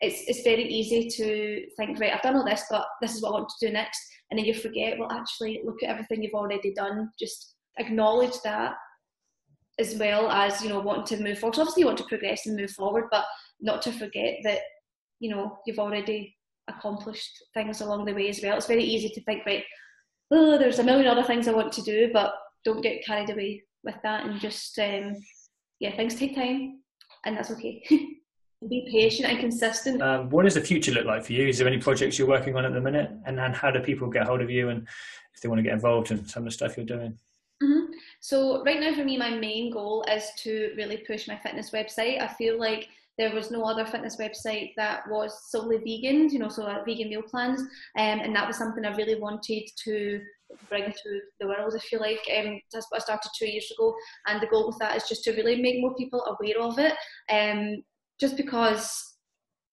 it's 0.01 0.23
it's 0.27 0.43
very 0.43 0.63
easy 0.63 1.09
to 1.09 1.65
think, 1.77 1.99
right, 1.99 2.13
I've 2.13 2.21
done 2.21 2.35
all 2.35 2.45
this, 2.45 2.65
but 2.69 2.85
this 3.01 3.15
is 3.15 3.21
what 3.21 3.29
I 3.29 3.33
want 3.33 3.49
to 3.49 3.67
do 3.67 3.73
next, 3.73 3.99
and 4.29 4.37
then 4.37 4.45
you 4.45 4.53
forget. 4.53 4.97
Well, 4.97 5.11
actually, 5.11 5.61
look 5.63 5.81
at 5.83 5.89
everything 5.89 6.23
you've 6.23 6.33
already 6.33 6.73
done. 6.73 7.09
Just 7.19 7.55
acknowledge 7.77 8.39
that, 8.43 8.75
as 9.79 9.95
well 9.95 10.29
as 10.29 10.61
you 10.61 10.69
know 10.69 10.79
wanting 10.79 11.17
to 11.17 11.23
move 11.23 11.39
forward. 11.39 11.55
So 11.55 11.61
obviously, 11.61 11.81
you 11.81 11.87
want 11.87 11.97
to 11.99 12.05
progress 12.05 12.45
and 12.45 12.57
move 12.57 12.71
forward, 12.71 13.05
but 13.09 13.25
not 13.61 13.81
to 13.83 13.91
forget 13.91 14.39
that 14.43 14.59
you 15.19 15.29
know 15.29 15.57
you've 15.65 15.79
already 15.79 16.35
accomplished 16.67 17.43
things 17.53 17.81
along 17.81 18.05
the 18.05 18.13
way 18.13 18.27
as 18.27 18.41
well. 18.43 18.57
It's 18.57 18.67
very 18.67 18.83
easy 18.83 19.09
to 19.09 19.23
think, 19.23 19.45
right, 19.45 19.63
oh, 20.31 20.57
there's 20.57 20.79
a 20.79 20.83
million 20.83 21.07
other 21.07 21.23
things 21.23 21.47
I 21.47 21.53
want 21.53 21.71
to 21.73 21.81
do, 21.81 22.09
but 22.11 22.33
don't 22.65 22.81
get 22.81 23.05
carried 23.05 23.29
away 23.29 23.63
with 23.85 23.95
that, 24.03 24.25
and 24.25 24.41
just 24.41 24.77
um, 24.79 25.15
yeah, 25.79 25.95
things 25.95 26.15
take 26.15 26.35
time, 26.35 26.81
and 27.25 27.37
that's 27.37 27.51
okay. 27.51 27.81
be 28.67 28.87
patient 28.91 29.29
and 29.29 29.39
consistent. 29.39 30.01
Um, 30.01 30.29
what 30.29 30.43
does 30.43 30.55
the 30.55 30.61
future 30.61 30.91
look 30.91 31.05
like 31.05 31.25
for 31.25 31.33
you? 31.33 31.47
Is 31.47 31.57
there 31.57 31.67
any 31.67 31.77
projects 31.77 32.17
you're 32.17 32.27
working 32.27 32.55
on 32.55 32.65
at 32.65 32.73
the 32.73 32.81
minute? 32.81 33.11
And, 33.25 33.39
and 33.39 33.55
how 33.55 33.71
do 33.71 33.79
people 33.79 34.09
get 34.09 34.25
hold 34.25 34.41
of 34.41 34.49
you 34.49 34.69
and 34.69 34.87
if 35.33 35.41
they 35.41 35.49
want 35.49 35.59
to 35.59 35.63
get 35.63 35.73
involved 35.73 36.11
in 36.11 36.25
some 36.27 36.43
of 36.43 36.45
the 36.45 36.51
stuff 36.51 36.77
you're 36.77 36.85
doing? 36.85 37.17
Mm-hmm. 37.63 37.93
So 38.19 38.63
right 38.63 38.79
now 38.79 38.93
for 38.93 39.03
me, 39.03 39.17
my 39.17 39.31
main 39.31 39.71
goal 39.71 40.03
is 40.11 40.29
to 40.39 40.73
really 40.77 40.97
push 40.97 41.27
my 41.27 41.37
fitness 41.37 41.71
website. 41.71 42.21
I 42.21 42.27
feel 42.27 42.59
like 42.59 42.89
there 43.17 43.33
was 43.33 43.51
no 43.51 43.63
other 43.63 43.85
fitness 43.85 44.17
website 44.17 44.73
that 44.75 45.09
was 45.09 45.49
solely 45.49 45.77
vegan, 45.77 46.29
you 46.29 46.39
know, 46.39 46.49
so 46.49 46.63
like 46.63 46.85
vegan 46.85 47.09
meal 47.09 47.21
plans, 47.21 47.61
um, 47.61 47.67
and 47.95 48.35
that 48.35 48.47
was 48.47 48.57
something 48.57 48.83
I 48.83 48.95
really 48.95 49.15
wanted 49.15 49.63
to 49.85 50.21
bring 50.69 50.91
to 50.91 51.21
the 51.39 51.47
world, 51.47 51.73
if 51.75 51.91
you 51.91 51.99
like. 51.99 52.19
Um, 52.37 52.59
that's 52.73 52.87
what 52.89 53.01
I 53.01 53.03
started 53.03 53.31
two 53.37 53.47
years 53.47 53.71
ago, 53.71 53.95
and 54.27 54.41
the 54.41 54.47
goal 54.47 54.67
with 54.67 54.77
that 54.79 54.97
is 54.97 55.07
just 55.07 55.23
to 55.25 55.31
really 55.31 55.61
make 55.61 55.79
more 55.79 55.95
people 55.95 56.23
aware 56.25 56.59
of 56.59 56.77
it. 56.77 56.93
Um, 57.29 57.83
just 58.19 58.37
because 58.37 59.15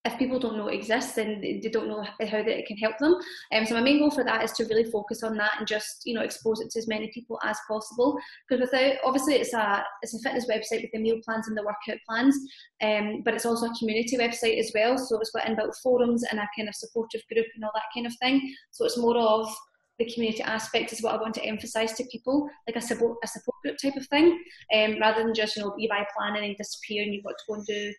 if 0.04 0.18
people 0.18 0.38
don't 0.38 0.56
know 0.56 0.66
it 0.66 0.74
exists, 0.74 1.14
then 1.14 1.40
they 1.40 1.60
don't 1.72 1.86
know 1.86 2.02
how 2.02 2.42
that 2.42 2.58
it 2.58 2.66
can 2.66 2.76
help 2.76 2.98
them. 2.98 3.14
Um, 3.52 3.64
so 3.64 3.74
my 3.74 3.80
main 3.80 4.00
goal 4.00 4.10
for 4.10 4.24
that 4.24 4.42
is 4.42 4.50
to 4.52 4.64
really 4.64 4.90
focus 4.90 5.22
on 5.22 5.36
that 5.36 5.52
and 5.58 5.66
just 5.66 6.02
you 6.04 6.14
know 6.14 6.22
expose 6.22 6.60
it 6.60 6.70
to 6.70 6.78
as 6.80 6.88
many 6.88 7.10
people 7.14 7.38
as 7.44 7.56
possible. 7.68 8.18
Because 8.48 8.68
without 8.68 8.94
obviously 9.04 9.34
it's 9.34 9.54
a 9.54 9.84
it's 10.02 10.14
a 10.14 10.18
fitness 10.18 10.46
website 10.50 10.82
with 10.82 10.90
the 10.92 10.98
meal 10.98 11.20
plans 11.24 11.46
and 11.46 11.56
the 11.56 11.62
workout 11.62 12.00
plans, 12.08 12.36
um, 12.82 13.22
but 13.24 13.34
it's 13.34 13.46
also 13.46 13.66
a 13.66 13.78
community 13.78 14.16
website 14.16 14.58
as 14.58 14.72
well. 14.74 14.98
So 14.98 15.20
it's 15.20 15.30
got 15.30 15.44
inbuilt 15.44 15.76
forums 15.82 16.24
and 16.24 16.40
a 16.40 16.48
kind 16.56 16.68
of 16.68 16.74
supportive 16.74 17.22
group 17.32 17.46
and 17.54 17.64
all 17.64 17.70
that 17.74 17.94
kind 17.94 18.06
of 18.06 18.14
thing. 18.20 18.54
So 18.72 18.84
it's 18.84 18.98
more 18.98 19.16
of 19.16 19.54
the 20.00 20.12
community 20.12 20.42
aspect 20.42 20.92
is 20.92 21.02
what 21.02 21.14
I 21.14 21.22
want 21.22 21.34
to 21.34 21.44
emphasise 21.44 21.92
to 21.92 22.04
people, 22.10 22.48
like 22.66 22.76
a 22.76 22.80
support 22.80 23.18
a 23.22 23.28
support 23.28 23.56
group 23.62 23.76
type 23.80 23.94
of 23.96 24.06
thing, 24.08 24.42
um, 24.74 24.98
rather 25.00 25.22
than 25.22 25.32
just 25.32 25.54
you 25.54 25.62
know 25.62 25.72
you 25.78 25.88
buy 25.88 25.98
a 25.98 26.18
plan 26.18 26.34
and 26.36 26.44
you 26.44 26.56
disappear 26.56 27.04
and 27.04 27.14
you've 27.14 27.22
got 27.22 27.34
to 27.38 27.44
go 27.48 27.54
and 27.54 27.66
do 27.66 27.92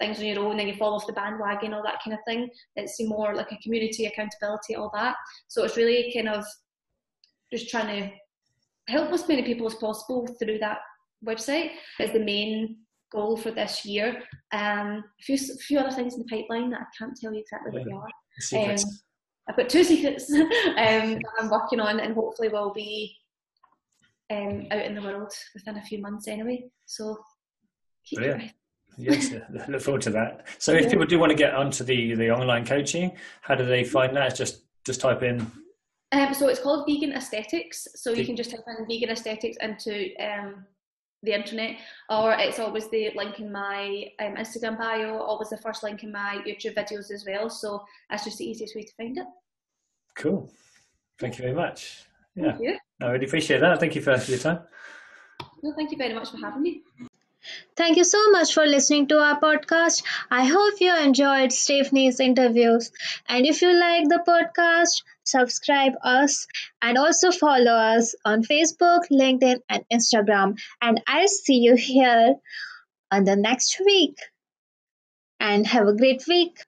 things 0.00 0.18
on 0.18 0.26
your 0.26 0.40
own 0.40 0.58
and 0.58 0.68
you 0.68 0.74
fall 0.74 0.94
off 0.94 1.06
the 1.06 1.12
bandwagon, 1.12 1.74
all 1.74 1.82
that 1.82 2.00
kind 2.02 2.14
of 2.14 2.20
thing. 2.26 2.48
It's 2.76 3.00
more 3.00 3.34
like 3.34 3.52
a 3.52 3.58
community 3.58 4.06
accountability, 4.06 4.74
all 4.74 4.90
that. 4.94 5.14
So 5.48 5.62
it's 5.62 5.76
really 5.76 6.12
kind 6.14 6.28
of 6.28 6.44
just 7.52 7.68
trying 7.68 8.02
to 8.02 8.10
help 8.92 9.12
as 9.12 9.28
many 9.28 9.42
people 9.42 9.66
as 9.66 9.74
possible 9.74 10.26
through 10.38 10.58
that 10.58 10.78
website 11.24 11.72
is 12.00 12.12
the 12.12 12.20
main 12.20 12.78
goal 13.12 13.36
for 13.36 13.50
this 13.50 13.84
year. 13.84 14.22
Um, 14.52 15.04
a 15.20 15.22
few, 15.22 15.36
a 15.36 15.58
few 15.58 15.78
other 15.78 15.94
things 15.94 16.14
in 16.14 16.20
the 16.20 16.28
pipeline 16.36 16.70
that 16.70 16.80
I 16.80 16.86
can't 16.98 17.16
tell 17.16 17.32
you 17.32 17.40
exactly 17.40 17.72
what 17.72 17.84
they 17.84 18.62
are. 18.62 18.70
Um, 18.70 18.76
I've 19.48 19.56
got 19.56 19.68
two 19.68 19.84
secrets 19.92 20.32
um, 20.32 20.48
that 20.76 21.32
I'm 21.38 21.50
working 21.50 21.80
on 21.80 22.00
and 22.00 22.14
hopefully 22.14 22.48
will 22.48 22.72
be 22.72 23.16
um, 24.30 24.66
out 24.70 24.84
in 24.84 24.94
the 24.94 25.02
world 25.02 25.32
within 25.54 25.76
a 25.76 25.82
few 25.82 26.00
months 26.00 26.28
anyway. 26.28 26.64
So 26.86 27.18
keep 28.04 28.20
Brilliant 28.20 28.52
yes, 28.96 29.32
look 29.68 29.80
forward 29.80 30.02
to 30.02 30.10
that. 30.10 30.46
So, 30.58 30.72
if 30.72 30.90
people 30.90 31.06
do 31.06 31.18
want 31.18 31.30
to 31.30 31.36
get 31.36 31.54
onto 31.54 31.84
the 31.84 32.14
the 32.14 32.30
online 32.30 32.64
coaching, 32.64 33.12
how 33.42 33.54
do 33.54 33.64
they 33.64 33.84
find 33.84 34.16
that? 34.16 34.36
Just 34.36 34.62
just 34.84 35.00
type 35.00 35.22
in. 35.22 35.50
Um, 36.12 36.34
so 36.34 36.48
it's 36.48 36.60
called 36.60 36.86
Vegan 36.86 37.12
Aesthetics. 37.12 37.86
So 37.94 38.12
you 38.12 38.24
can 38.24 38.36
just 38.36 38.50
type 38.50 38.64
in 38.66 38.86
Vegan 38.86 39.10
Aesthetics 39.10 39.56
into 39.60 40.10
um, 40.20 40.64
the 41.22 41.32
internet, 41.32 41.76
or 42.08 42.32
it's 42.32 42.58
always 42.58 42.88
the 42.90 43.10
link 43.14 43.38
in 43.38 43.52
my 43.52 44.06
um, 44.20 44.34
Instagram 44.34 44.78
bio, 44.78 45.18
always 45.18 45.50
the 45.50 45.58
first 45.58 45.82
link 45.82 46.02
in 46.02 46.10
my 46.10 46.42
YouTube 46.46 46.74
videos 46.74 47.10
as 47.10 47.24
well. 47.26 47.48
So 47.48 47.84
that's 48.08 48.24
just 48.24 48.38
the 48.38 48.48
easiest 48.48 48.74
way 48.74 48.82
to 48.82 48.92
find 48.94 49.18
it. 49.18 49.26
Cool. 50.16 50.50
Thank 51.18 51.38
you 51.38 51.42
very 51.42 51.54
much. 51.54 52.04
Yeah, 52.34 52.56
I 53.02 53.06
really 53.06 53.26
appreciate 53.26 53.60
that. 53.60 53.78
Thank 53.78 53.94
you 53.94 54.02
for, 54.02 54.16
for 54.16 54.30
your 54.30 54.40
time. 54.40 54.60
No, 55.62 55.74
thank 55.74 55.90
you 55.90 55.98
very 55.98 56.14
much 56.14 56.30
for 56.30 56.38
having 56.38 56.62
me. 56.62 56.82
Thank 57.80 57.96
you 57.96 58.04
so 58.04 58.30
much 58.30 58.52
for 58.52 58.66
listening 58.66 59.06
to 59.08 59.18
our 59.20 59.40
podcast. 59.40 60.02
I 60.30 60.44
hope 60.44 60.82
you 60.82 60.94
enjoyed 60.94 61.50
Stephanie's 61.50 62.20
interviews. 62.20 62.92
And 63.26 63.46
if 63.46 63.62
you 63.62 63.72
like 63.72 64.06
the 64.06 64.22
podcast, 64.28 65.02
subscribe 65.24 65.94
us 66.04 66.46
and 66.82 66.98
also 66.98 67.30
follow 67.32 67.72
us 67.72 68.14
on 68.22 68.42
Facebook, 68.42 69.04
LinkedIn, 69.10 69.60
and 69.70 69.82
Instagram. 69.90 70.60
And 70.82 71.00
I'll 71.06 71.26
see 71.26 71.60
you 71.60 71.74
here 71.74 72.34
on 73.10 73.24
the 73.24 73.36
next 73.36 73.80
week. 73.82 74.18
And 75.40 75.66
have 75.66 75.88
a 75.88 75.96
great 75.96 76.22
week. 76.28 76.58